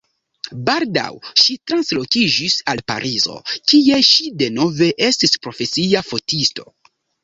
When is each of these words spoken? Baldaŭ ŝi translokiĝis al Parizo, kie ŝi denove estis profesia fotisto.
Baldaŭ 0.69 1.11
ŝi 1.41 1.57
translokiĝis 1.73 2.57
al 2.75 2.83
Parizo, 2.89 3.39
kie 3.61 4.03
ŝi 4.11 4.29
denove 4.43 4.93
estis 5.13 5.41
profesia 5.47 6.07
fotisto. 6.13 6.73